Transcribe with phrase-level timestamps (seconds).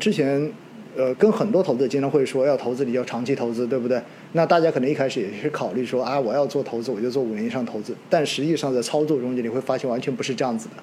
[0.00, 0.50] 之前，
[0.96, 4.00] 呃，跟很多投资者经常会说要投资你要长期投资，对不对？
[4.32, 7.94] 那大家可能一开始也是考虑说啊，我要做投资，我就做五年以上投资。
[8.08, 10.82] 但实际上在操作中间，你会发现完全不是这样子的，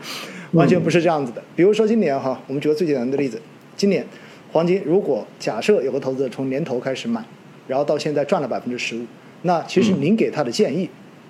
[0.51, 1.43] 完全不是这样子的。
[1.55, 3.41] 比如说今年哈，我们举个最简单的例子，
[3.75, 4.05] 今年
[4.51, 7.23] 黄金如果假设有个投资者从年头开始买，
[7.68, 9.02] 然后到现在赚了百分之十五，
[9.41, 10.88] 那其实您给他的建议，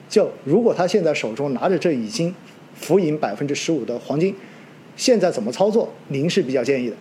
[0.10, 2.34] 就如果他现在手中拿着这已经
[2.76, 4.36] 浮盈百分之十五的黄金，
[4.96, 6.96] 现在怎么操作，您是比较建议的。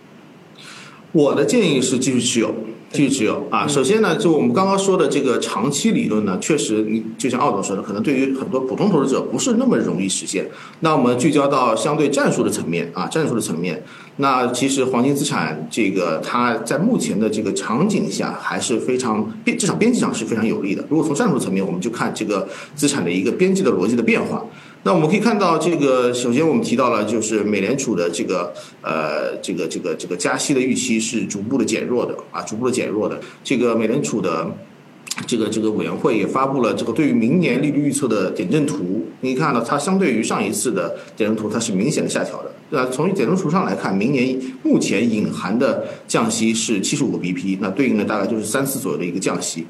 [1.13, 2.53] 我的建议是继续持有，
[2.91, 3.65] 继续持有啊。
[3.65, 10.45] 首先呢，就我们刚刚说的这个长期理论呢，确实，你就像奥总说的，可能对于很多普通投资者不是那么容易实现。
[10.81, 13.81] 那我们聚焦到相对战术的层面啊，战术的层面，
[14.17, 20.85] 那其实黄金资产这个它在目前的这个场景下还是非常边，至少边际上是非常有利的。
[20.89, 24.45] 如果从战术层面，我们就看这个资产的一个边际的逻辑的变化。
[24.87, 33.19] 那我们可以看到，这个首先我们提到了，就是美联储的这个呃，这个这个这个加息的预期是逐步的减弱的啊，逐步的减弱的。
[33.43, 34.49] 这个美联储的
[35.27, 39.05] 这个这个委员会也发布了这个对于明年利率预测的点阵图。
[39.19, 42.51] 你看到它相对于上一次的点阵图，它是明显的下调的。
[42.69, 49.67] 那从点阵图上来看，明年目前隐含的降息是七十五个 BP，那对应的大概就是三次左右的一个降息。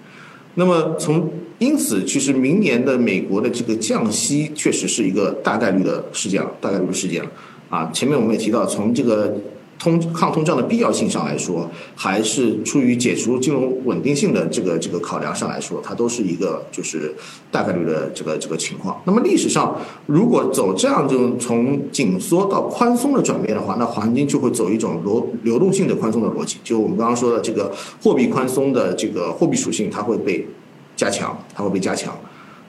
[0.60, 7.30] 那么从因此，其实明年的美国的这个降息确实是一个大概率的事件了，大概率的事件了。
[7.70, 9.36] 啊，前面我们也提到，从这个
[9.80, 17.14] 通抗通胀的必要性上来说，还是出于解除金融稳定性的这个这个考量上来说，它都是一个就是
[17.52, 19.02] 大概率的这个这个情况。
[19.06, 26.58] 那么历史上，如果走这样这种从紧缩到宽松的转变的话，那黄金就会走一种流流动性的宽松的逻辑。
[26.64, 30.48] 就我们刚刚说的这个货币宽松的这个货币属性，它会被。
[30.96, 32.12] 加强，它会被加强。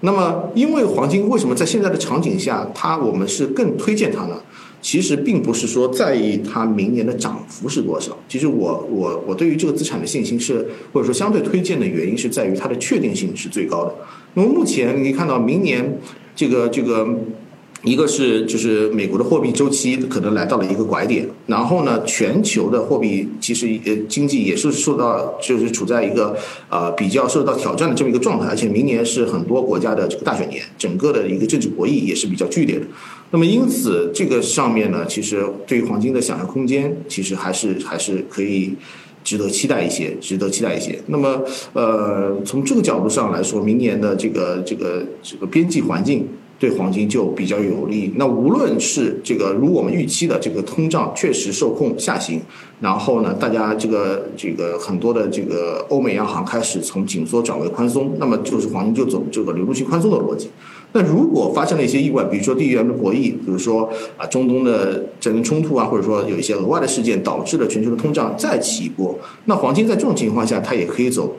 [0.00, 4.36] 那么，因为黄金为什么在现在的场景下，它我们是更推荐它呢？
[4.80, 8.16] 其实并不是说在意它明年的涨幅是多少。
[8.28, 13.94] 其实我我我对于这个资产的信心是，或者说相对推荐的原因是在于它的确定性是最高的。
[14.34, 15.98] 那么目前你可以看到，明年
[16.34, 17.08] 这个这个。
[17.84, 26.36] 一个是就是美国的货币周期可能来到了一个拐点，然后呢，全球的货币其实呃经济也是受到就是处在一个
[26.69, 32.86] 呃比较受到挑战的这么一个状态，而且明年是很多国家的这个大选年，整个的一个政治博弈也是比较剧烈的。
[33.31, 38.75] 那么因此这个上面呢，其实对于黄金的想象空间，其实还是还是可以
[39.22, 40.99] 值得期待一些，值得期待一些。
[41.06, 46.27] 那么呃从这个角度上来说，明年的这个这个这个边际环境。
[46.61, 48.12] 对黄金就比较有利。
[48.16, 52.41] 那无论是这个如我们预期的这个通胀确实受控下行，
[52.81, 60.50] 然后呢，大家这个这个很多的这个欧美央行开始从紧缩转为宽松，那么就是黄金就走这个流动性宽松的逻辑。
[60.93, 71.37] 那如果发生了一些意外，比如说地缘的博弈，比如说啊中东的战争冲突啊，或者说有一些额外的事件导致了全球的通胀再起一波，那黄金在这种情况下，它也可以走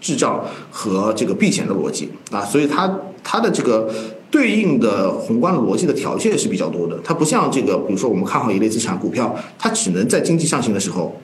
[0.00, 3.88] 滞胀和这个避险的逻辑啊，所以它它的这个。
[4.28, 11.14] 对应的宏观逻辑的条件是比较多的，它不像这个，比如说我们看好一类资产股票，它只能在经济上行的时候，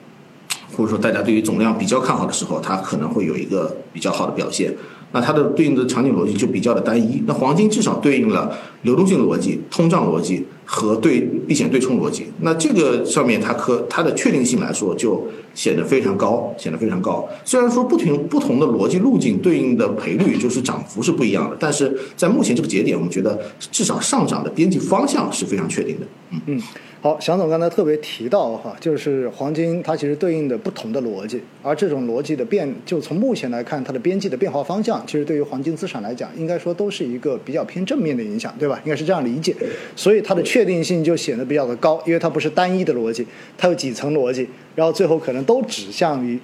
[0.75, 4.73] 或者说大家对于总量比较看好的时候，它可能会有一个比较好的表现。
[5.13, 7.23] 那它的对应的场景逻辑就比较的单一。
[7.25, 12.25] 那黄金至少对应了流动性逻辑、通胀逻辑和对避险对冲逻辑。
[12.41, 17.25] 那这个上面它可它的确定性来说就显得非常高，显得非常高。
[17.45, 23.39] 虽然说不同不同的逻辑路径对应的赔率就是涨幅是不一样的，但是在目前这个节点，我们觉得
[23.71, 26.07] 至少上涨的边际方向是非常确定的。
[26.31, 26.61] 嗯嗯。
[27.03, 38.79] 好，祥总刚才特别提到哈，就是黄金它其实对应的不同的逻辑，而这种逻辑的变，就从目前来看，它的边际的变化方向，其实对于黄金资产来讲，应该说都是一个比较偏正面的影响，对吧？
[38.85, 39.53] 应该是这样理解，
[39.97, 43.27] 所以它的确定性就显得比较的高，因为它不是单一的逻辑，
[43.57, 46.39] 它有几层逻辑，然后最后可能都指向于。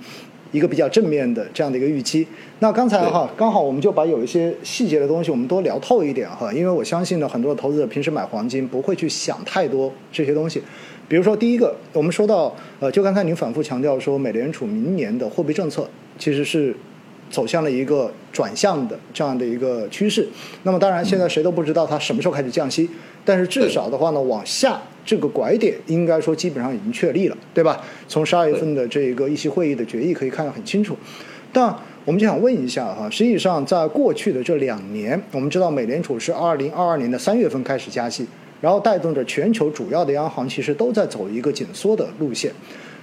[0.51, 2.27] 一个比较正面的这样的一个预期。
[2.59, 10.61] 那刚才哈，刚好我们就把有一些细节的东西我们多聊透一点哈，因为我相信呢，很多投资者平时买黄金不会去想太多这些东西。
[11.07, 16.75] 比如说第一个，我们说到呃，就刚才您反复强调说，美联储明年的货币政策其实是
[17.29, 20.27] 走向了一个转向的这样的一个趋势。
[20.63, 22.89] 那么当然，现在谁都不知道它什么时候开始降息，
[23.23, 24.81] 但是至少的话呢，往下。
[25.05, 27.81] 这个拐点应该说基本上已经确立了，对吧？
[28.07, 30.95] 从十二月份的这个议息会议的决议可以看得很清楚。
[31.51, 38.27] 但我们就想问一下哈，实际上在过去的这两年，我们知道美联储是二零二二年的三月份开始加息，
[38.61, 42.51] 然后带动着全球主要的央行其实都在走一个紧缩的路线。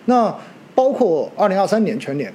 [0.04, 0.32] 那
[0.76, 2.32] 包括二零二三年全年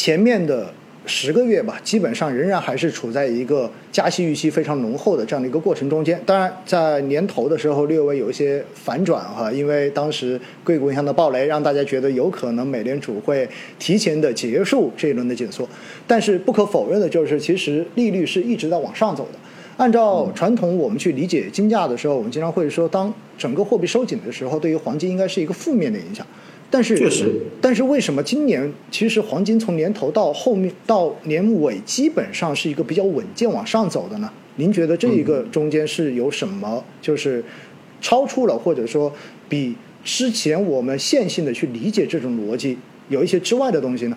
[0.00, 0.72] 前面的
[1.04, 6.18] 十个月吧，基本上仍然还是处在一个加息预期非常浓厚的这样的一个过程中间。
[6.24, 13.46] 当然，在年头的时候略微有一些反转哈，因为当时硅谷银行的暴雷让大家觉得有可能美联储会
[13.78, 15.68] 提前的结束这一轮的紧缩。
[16.06, 19.38] 但是不可否认的就是，其实利率是一直在往上走的。
[19.76, 26.26] 按照传统我们去理解金价的时候，我们经常会说，当整个货币收紧的时候，对于黄金应该是一个负面的影响。
[26.70, 27.28] 但是，确实，
[27.60, 34.30] 但是为什么今年其实黄金从年头到后面到年尾基本上是一个比较稳健往上走的呢？
[34.56, 37.42] 您觉得这一个中间是有什么就是
[38.00, 39.12] 超出了或者说
[39.48, 39.74] 比
[40.04, 42.78] 之前我们线性的去理解这种逻辑
[43.08, 44.16] 有一些之外的东西呢？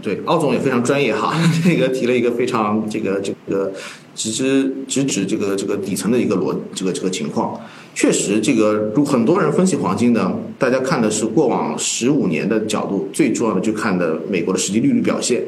[0.00, 3.72] 对，奥总也非常专业哈， 这个提了一个非常这个这个
[4.14, 7.60] 直指直指这个这个底层的一个逻这个这个情况。
[7.94, 15.42] 确实，这个如很多人分析黄金呢，大家看的是过往十五年的角度，最重要的就看的美国的实际利率表现。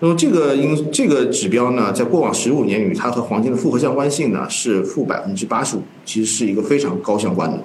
[0.00, 7.58] 那么这个因这个指标呢，在过往十五年里，它和黄金的复合相关性呢是负百分之八十五，其实是一个非常高相关的。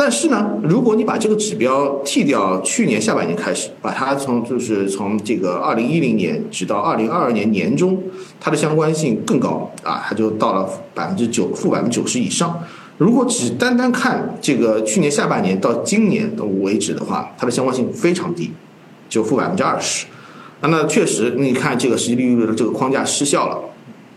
[0.00, 8.00] 但是呢，如果你把这个指标剔掉，去年下半年开始，把它从就是从这个二零一零年直到二零二二年年中，
[8.38, 12.62] 它的相关性更高啊，它就到了百分之九负百分之九十以上。
[12.96, 18.52] 如果只单单看这个去年下半年到今年的为止的话，它的相关性非常低，
[19.08, 20.06] 就负百分之二十。
[20.60, 23.58] 那那确实，你看这个实际利率的这个框架失效了。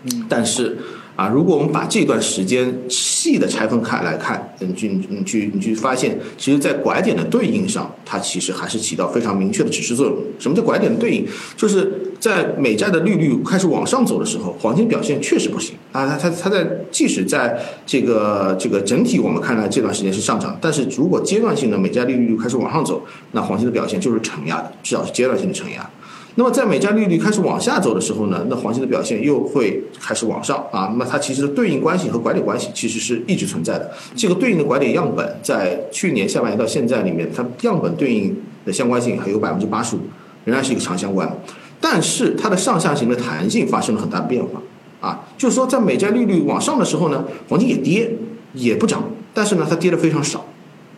[0.04, 0.78] 嗯，但是。
[1.16, 10.16] 啊，如果我们把这段时间细的拆分开来看，你去你去你去发现，其实，在拐点的对应上，它其实还是起到非常明确的指示作用。
[10.40, 11.28] 什么叫拐点的对应？
[11.56, 16.08] 就是在美债的利率开始往上走的时候，黄金表现确实不行啊。
[16.08, 23.04] 它它它在即使在这个这个整体我们看来这段时间是上涨，但是如果阶段性的美债利率开始往上走，
[23.34, 25.88] 那黄金的表现就是承压的，至少是阶段性的承压。
[26.36, 30.88] 那么在美债利率开始往下走的时候呢，那黄金的表现又会开始往上啊。
[30.92, 33.92] 那么它其实的对应关系和拐点关系其实是一直存在的。
[34.16, 38.36] 这个对应的拐点样本在去年下半年到现在里面，它样本对应
[38.66, 40.00] 的相关性还有百分之八十五，
[40.46, 41.30] 仍然是一个强相关。
[41.82, 44.62] 但是它的上下行的弹性发生了很大的变化
[45.02, 48.10] 啊，就是说在美债利率往上的时候呢，黄金也跌
[48.54, 50.46] 也不涨，但是呢它跌的非常少，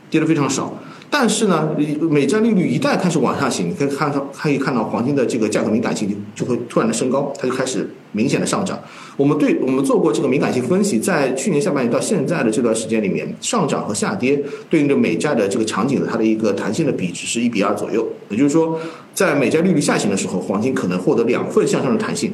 [0.10, 0.74] 跌的非常少。
[1.16, 1.70] 但是呢，
[2.10, 8.80] 美债利率一旦开始往下行，你可以看到，可以看到黄金的这个价格敏感性就就会突然的升高，它就开始明显的上涨。
[9.16, 18.08] 我们对我们做过这个敏感性分析，在去年下半年到现在的这段时间里面，上涨和下跌对应着美债的这个场景的它的一个弹性的比值是一比二左右。
[18.30, 18.80] 也就是说，
[19.14, 22.34] 在美债利率下行的时候，黄金可能获得两份向上的弹性。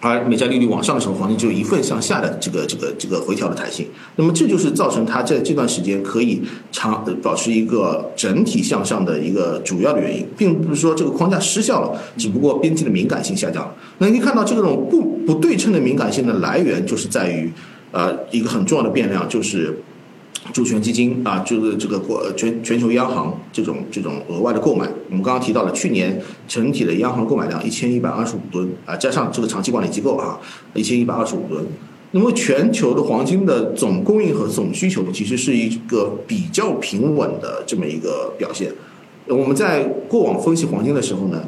[0.00, 3.86] 而美债利率往上的时候，黄金就一份向下的这个这个这个回调的弹性。
[4.16, 6.40] 那么这就是造成它在这段时间可以
[6.70, 13.74] 长保持一个整体向上的一个主要的原因，并不是说这个框架失效了，只不过边际的敏感性下降了。
[13.98, 17.52] 那你可以看到这种不不对称的敏感性的来源，就是在于
[17.90, 19.82] 呃一个很重要的变量，就是。
[20.52, 30.38] 主权基金啊，就是这个国全全球央行这种这种额外的购买，我们刚刚提到了去年整体的央行购买量一千一百二十五吨啊，加上这个长期管理机构啊，
[30.74, 31.64] 一千一百二十五吨。
[32.12, 38.72] 那么全球的黄金的总供应和总需求其实是一个比较平稳的这么一个表现。
[39.26, 41.42] 我们在过往分析黄金的时候呢。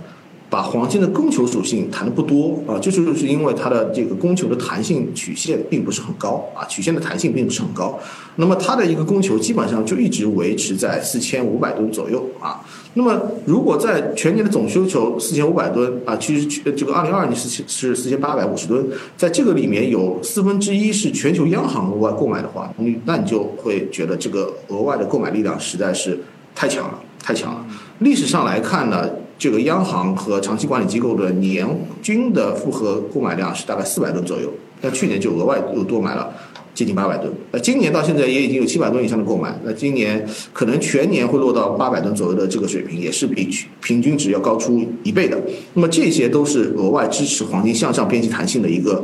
[0.50, 7.96] 把黄金的供求属性谈的不多啊，就是就是因为它的这个供求的弹性曲线并不是很高啊，曲线的弹性并不是很高。
[8.34, 12.60] 那么它的一个供求基本上就一直维持在四千五百吨左右啊。
[12.94, 13.16] 那么
[13.46, 18.84] 如果在全年的总需求四千五百吨啊，其实这个二零二二年是是四千八百五十吨，
[19.16, 26.18] 在这个里面有四分之一是全球央行额外购买的话，你那你就会觉得这个额外的购买力量实在是
[26.56, 27.64] 太强了，太强了。
[28.00, 29.08] 历史上来看呢。
[29.40, 31.66] 这个央行和长期管理机构的年
[32.02, 36.30] 均的复合购买量是大概四百吨左右，那去年就额外又多买了
[36.74, 43.48] 接近八百吨，那今年到现在也已经有七百吨以上的购买，那今年可能全年会落到八百吨左右的这个水平，也是比
[43.82, 45.40] 平均值要高出一倍的。
[45.72, 49.02] 那么这些都是额外支持黄金向上边际弹性的一个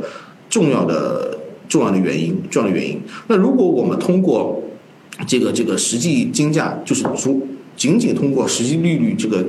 [0.51, 1.35] 重要的
[1.67, 3.01] 重要的原因，重要的原因。
[3.25, 4.61] 那如果我们通过
[5.27, 7.35] 这个这个实际金价，就是说
[7.75, 9.43] 仅仅通过实际利率这个。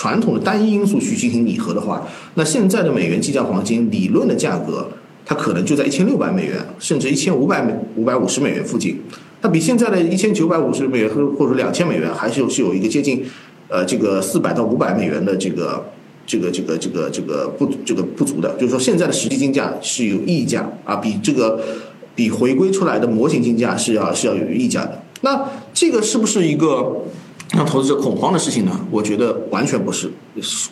[0.00, 4.88] 传统的单一因素去进行拟合的话，那现在的美元计价黄金理论的价格，
[5.26, 8.98] 它可能就在一千六百美元，甚至一千五百美五百五十美元附近。
[9.42, 13.22] 它比现在的一千九百五十美元或或者说两千美元，还是有是有一个接近，
[13.68, 15.84] 呃，这个四百到五百美元的这个
[16.26, 18.54] 这个这个这个这个不这个不足的。
[18.54, 21.60] 就是说，现在的实际金价是有溢价啊，比这个
[22.14, 25.02] 比回归出来的模型金价是要是要有溢价的。
[25.20, 26.96] 那这个是不是一个？
[27.52, 28.80] 让投资者恐慌的事情呢？
[28.90, 30.10] 我觉得完全不是，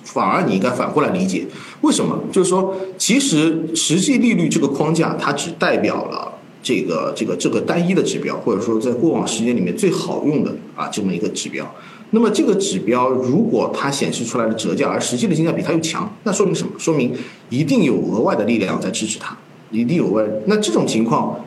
[0.05, 1.45] 反而你应该反过来理解，
[1.81, 2.17] 为什么？
[2.31, 6.33] 就是说，其实实际利率这个框架，它只代表了
[6.63, 11.69] 这个这个这个单一的指标，或者说在过往时间里面最好用的啊这么一个指标。
[12.11, 16.71] 那么这个指标如果它显示出来的折价，而实际的性价比它又强，那说明什么？
[16.79, 17.13] 说明
[17.51, 19.37] 一定有额外的力量在支持它，
[19.73, 20.25] 一定有外。
[20.47, 21.39] 那这种情况。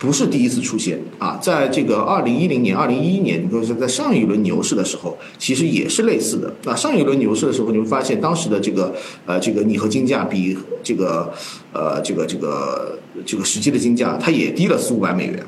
[0.00, 6.50] 不是第一次出现啊，在这个二零一零年、二零一一年，你说是在上一轮牛市的时候，其实也是类似的。
[6.64, 8.94] 那上一轮牛市的时候，你会发现当时的这个
[9.26, 11.30] 呃这个拟合金价比这个
[11.74, 15.44] 呃这个这个这个实际的金价，它也低了四五百美元。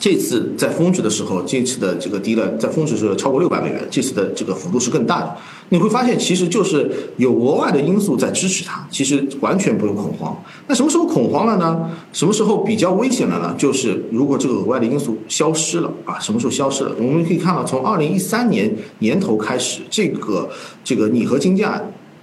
[0.00, 5.36] 这次在峰值的时候，这次的这个低了，在峰值是超过六百美元，这次的这个幅度是更大的。
[5.70, 10.40] 你会发现，其实就是有额外的因素在支持它，其实完全不用恐慌。
[10.68, 11.90] 那什么时候恐慌了呢？
[12.12, 13.54] 什么时候比较危险了呢？
[13.58, 16.92] 就是如果这个额外的因素消失了啊，什么时候消失了？
[16.98, 20.48] 我们可以看到，从二零一三年年头开始，这个
[20.84, 21.82] 这个拟合金价，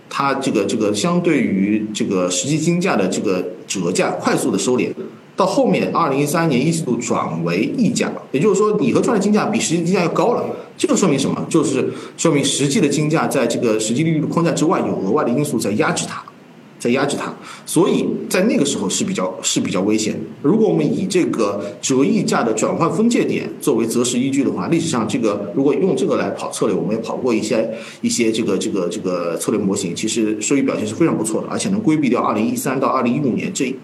[0.10, 4.90] 它这个这个相对于这个实际金价的这个折价快速的收敛。
[5.36, 10.46] 到后面，二零一三年一季度转为溢价，也就是说，拟合出来的金价比实际金价要高了。
[10.78, 11.46] 这个说明什么？
[11.50, 16.24] 就是说明实际的金价在这个实际利率的框架之外，有额外的因素在压制它，
[16.80, 17.34] 在压制它。
[17.66, 20.18] 所以在那个时候是比较是比较危险。
[20.42, 27.70] 如果我们以这个折溢价的转换分界点作为择时依据的话，历史上这个如果用这个来跑策略，我们也跑过一些
[28.02, 33.76] 一些这个这个这个策略模型，其实收益表现是非常不错的，而且能规避掉二零一三到二零一五年这。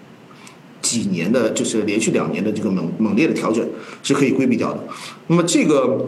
[0.92, 3.66] 几年的，就是连续两年的这个猛猛烈的调整
[4.02, 4.80] 是可以规避掉的。
[5.28, 6.04] 那么这个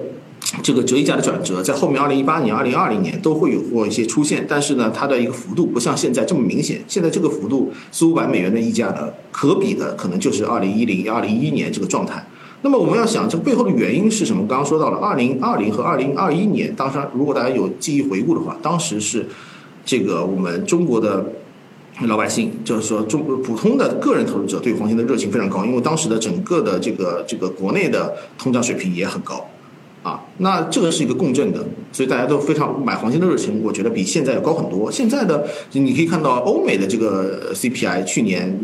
[0.62, 6.82] 这个折溢价的转折，在后面二零一八年、二零二零年都会有过一些出现，但是呢，它的一个幅度不像现在这么明显。
[6.86, 12.22] 现在这个幅度四五百美元的溢价呢，可比的可能就是二零一零、二零一一年这个状态。
[12.60, 14.46] 那么我们要想，这背后的原因是什么？
[14.46, 19.26] 刚刚说到了二零二零和二零二一年，当时如果大家有记忆回顾的话，当时是
[19.84, 21.24] 这个我们中国的。
[22.02, 29.46] 老百姓就是说，中普通的个人投资者对黄金的热情非常高，因为当时的整个的这个这个国内的通胀水平也很高，
[30.02, 34.90] 啊，那这个是一个共振的，所以大家都非常买黄金的热情，我觉得比现在要高很多。
[34.90, 38.60] 现在的你可以看到欧美的这个 CPI 去年。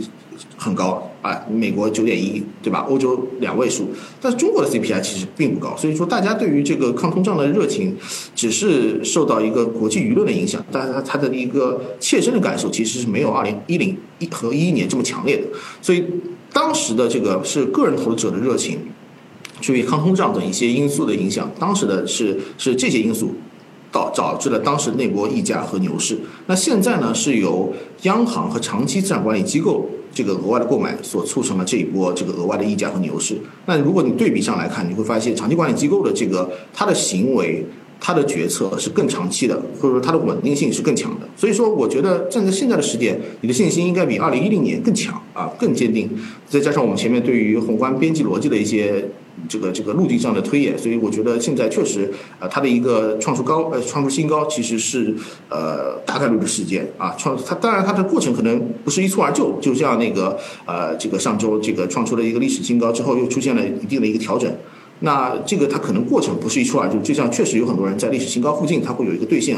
[0.57, 2.87] 很高啊，美国九点一，对吧？
[2.89, 3.89] 欧洲两位数，
[4.21, 7.97] 但是中国的 CPI 其实并不高，所以说大家对于这个抗通胀的热情，
[8.35, 15.45] 只是受到一个国际舆论的影响，但是它它的一个切身的感受其实是没有二零一零一和一一年这么强烈的，
[15.81, 16.05] 所以
[16.53, 18.79] 当时的这个是个人投资者的热情，
[19.61, 23.35] 至于抗通胀等一些因素的影响，当时的是是这些因素
[23.93, 29.89] 导导致了当时那波溢价和牛市，那现在呢是由央行和长期资产管理机构。
[30.13, 33.37] 这个额外的购买所促成了这一波这个额外的溢价和牛市。
[33.67, 37.65] 那如果你对比上来看，你会发现长期管理机构的这个它的行为、
[38.01, 41.29] 它的决策是更长期的，或者说它的稳定性是更强的。
[41.37, 46.11] 所以说，我觉得站在现在的时点，你的信心应该比二零一零年更强啊，更坚定。
[46.49, 49.05] 再加上我们前面对于宏观边际逻辑的一些。
[49.49, 55.15] 这个这个路径上的推演，所以我觉得现在确实，呃，它的一个创出高，呃，创出新高，其实是
[55.49, 57.15] 呃大概率的事件啊。
[57.19, 64.53] 创它当然它的过程可能不是一蹴而就，就像那个呃这个上周这个创出了一个历史新高之后，又出现了一定的一个调整。
[65.01, 69.57] 那这个它可能过程不是一蹴而就，就像确实有很多人在历史新高附近，它会有一个兑现。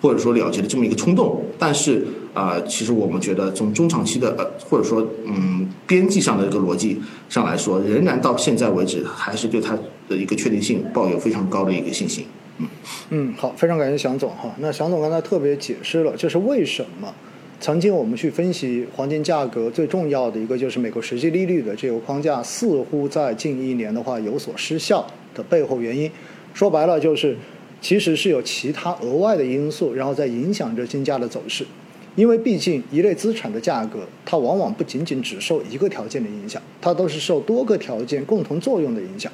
[0.00, 2.06] 或者说了结的这么一个冲动，但是
[2.38, 6.96] 啊，其实我们觉得从中长期的呃，或者说嗯边际上的这个逻辑
[7.28, 9.76] 上来说，仍然到现在为止还是对它
[10.08, 12.24] 的一个确定性抱有非常高的一个信心。
[12.58, 12.68] 嗯
[13.10, 14.54] 嗯，好，非常感谢祥总哈。
[14.58, 17.12] 那祥总刚才特别解释了，就是为什么
[17.58, 25.04] 曾经我们去分析黄金价格最重要的一个就是美国实际利率的这个框架似乎在近一年的话有所失效
[25.34, 26.08] 的背后原因，
[26.54, 27.36] 说白了就是。
[27.80, 31.64] 其实是有其他额外的因素，然后在影响着金价的走势。
[32.18, 39.30] 因为毕竟一类资产的价格，它往往不仅仅只受一个条件的影响，它都是受多个条件共同作用的影响。